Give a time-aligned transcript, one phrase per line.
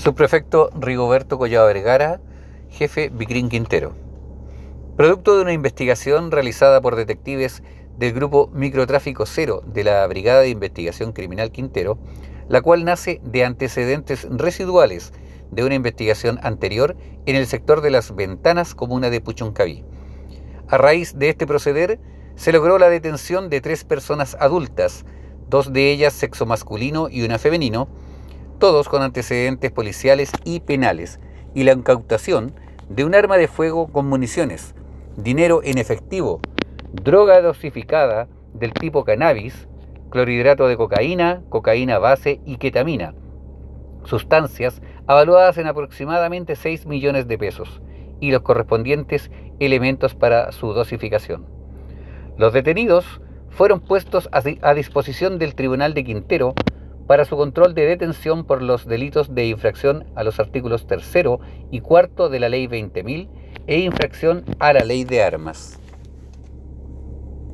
[0.00, 2.22] Subprefecto Rigoberto Collado Vergara,
[2.70, 3.92] jefe Vicrín Quintero.
[4.96, 7.62] Producto de una investigación realizada por detectives
[7.98, 11.98] del grupo Microtráfico Cero de la Brigada de Investigación Criminal Quintero,
[12.48, 15.12] la cual nace de antecedentes residuales
[15.50, 16.96] de una investigación anterior
[17.26, 19.84] en el sector de las ventanas comuna de Puchuncaví.
[20.68, 22.00] A raíz de este proceder,
[22.36, 25.04] se logró la detención de tres personas adultas,
[25.50, 27.86] dos de ellas sexo masculino y una femenino,
[28.60, 31.18] todos con antecedentes policiales y penales,
[31.54, 32.52] y la incautación
[32.88, 34.74] de un arma de fuego con municiones,
[35.16, 36.40] dinero en efectivo,
[36.92, 39.66] droga dosificada del tipo cannabis,
[40.10, 43.14] clorhidrato de cocaína, cocaína base y ketamina,
[44.04, 47.80] sustancias avaluadas en aproximadamente 6 millones de pesos
[48.20, 51.46] y los correspondientes elementos para su dosificación.
[52.36, 56.54] Los detenidos fueron puestos a, disposición del Tribunal de Quintero
[57.10, 61.40] para su control de detención por los delitos de infracción a los artículos tercero
[61.72, 63.26] y cuarto de la Ley 20.000
[63.66, 65.79] e infracción a la Ley de Armas.